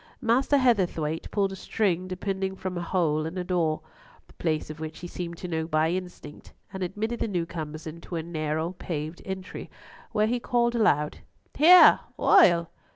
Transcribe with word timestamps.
Master 0.19 0.57
Heatherthwayte 0.57 1.29
pulled 1.29 1.51
a 1.51 1.55
string 1.55 2.07
depending 2.07 2.55
from 2.55 2.75
a 2.75 2.81
hole 2.81 3.27
in 3.27 3.37
a 3.37 3.43
door, 3.43 3.81
the 4.25 4.33
place 4.33 4.71
of 4.71 4.79
which 4.79 4.97
he 5.01 5.07
seemed 5.07 5.37
to 5.37 5.47
know 5.47 5.67
by 5.67 5.91
instinct, 5.91 6.53
and 6.73 6.81
admitted 6.81 7.19
the 7.19 7.27
newcomers 7.27 7.85
into 7.85 8.15
a 8.15 8.23
narrow 8.23 8.71
paved 8.71 9.21
entry, 9.25 9.69
where 10.11 10.25
he 10.25 10.39
called 10.39 10.73
aloud, 10.73 11.19
"Here, 11.53 11.99
Oil! 12.19 12.71